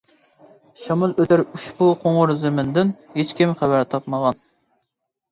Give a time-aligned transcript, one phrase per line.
[0.83, 4.41] شامال ئۆتەر ئۇشبۇ قوڭۇر زېمىندىن، ھېچكىم خەۋەر تاپمىغان.